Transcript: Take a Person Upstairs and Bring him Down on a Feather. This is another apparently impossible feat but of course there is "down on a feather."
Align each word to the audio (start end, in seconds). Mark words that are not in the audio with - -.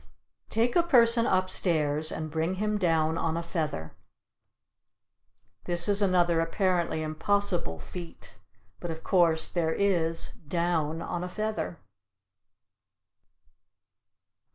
Take 0.49 0.75
a 0.75 0.81
Person 0.81 1.27
Upstairs 1.27 2.11
and 2.11 2.31
Bring 2.31 2.55
him 2.55 2.79
Down 2.79 3.19
on 3.19 3.37
a 3.37 3.43
Feather. 3.43 3.93
This 5.65 5.87
is 5.87 6.01
another 6.01 6.41
apparently 6.41 7.03
impossible 7.03 7.77
feat 7.77 8.39
but 8.79 8.89
of 8.89 9.03
course 9.03 9.47
there 9.47 9.73
is 9.75 10.29
"down 10.47 11.03
on 11.03 11.23
a 11.23 11.29
feather." 11.29 11.77